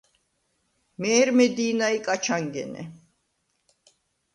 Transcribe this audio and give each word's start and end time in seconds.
მე̄რმე 1.01 1.47
დი̄ნაჲ 1.55 1.95
კაჩ 2.05 2.25
ანგენე. 2.35 2.83